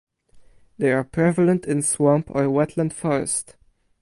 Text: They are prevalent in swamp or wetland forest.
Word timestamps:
They 0.79 0.91
are 0.93 1.03
prevalent 1.03 1.65
in 1.67 1.83
swamp 1.83 2.31
or 2.31 2.45
wetland 2.45 2.91
forest. 2.91 3.55